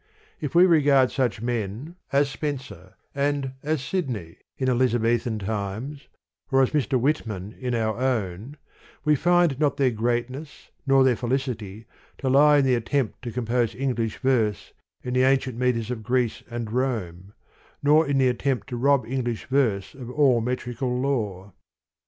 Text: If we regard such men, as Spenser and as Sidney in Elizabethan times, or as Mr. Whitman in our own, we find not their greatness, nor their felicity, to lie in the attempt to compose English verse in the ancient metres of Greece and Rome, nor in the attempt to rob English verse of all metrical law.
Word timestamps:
If 0.39 0.55
we 0.55 0.65
regard 0.65 1.11
such 1.11 1.43
men, 1.43 1.95
as 2.11 2.27
Spenser 2.27 2.95
and 3.13 3.51
as 3.61 3.83
Sidney 3.83 4.37
in 4.57 4.67
Elizabethan 4.67 5.37
times, 5.37 6.07
or 6.51 6.63
as 6.63 6.71
Mr. 6.71 6.99
Whitman 6.99 7.53
in 7.59 7.75
our 7.75 7.99
own, 7.99 8.57
we 9.05 9.13
find 9.13 9.59
not 9.59 9.77
their 9.77 9.91
greatness, 9.91 10.71
nor 10.87 11.03
their 11.03 11.15
felicity, 11.15 11.85
to 12.17 12.29
lie 12.29 12.57
in 12.57 12.65
the 12.65 12.73
attempt 12.73 13.21
to 13.21 13.31
compose 13.31 13.75
English 13.75 14.17
verse 14.17 14.73
in 15.03 15.13
the 15.13 15.21
ancient 15.21 15.59
metres 15.59 15.91
of 15.91 16.01
Greece 16.01 16.41
and 16.49 16.71
Rome, 16.71 17.33
nor 17.83 18.07
in 18.07 18.17
the 18.17 18.27
attempt 18.27 18.69
to 18.69 18.77
rob 18.77 19.05
English 19.05 19.45
verse 19.49 19.93
of 19.93 20.09
all 20.09 20.41
metrical 20.41 20.99
law. 20.99 21.53